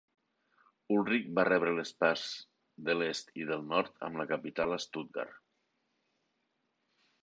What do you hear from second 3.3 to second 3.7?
i del